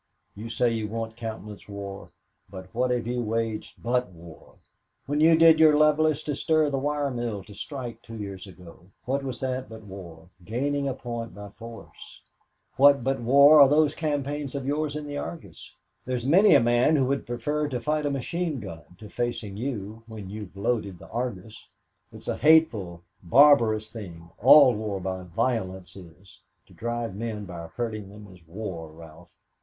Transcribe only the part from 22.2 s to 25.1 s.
a hateful, barbarous thing all war